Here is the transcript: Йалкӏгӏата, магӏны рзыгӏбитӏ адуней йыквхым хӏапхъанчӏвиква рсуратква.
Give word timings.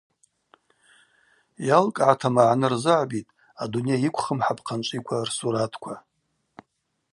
Йалкӏгӏата, 1.67 2.29
магӏны 2.35 2.67
рзыгӏбитӏ 2.71 3.33
адуней 3.61 3.99
йыквхым 4.03 4.39
хӏапхъанчӏвиква 4.45 5.17
рсуратква. 5.27 5.95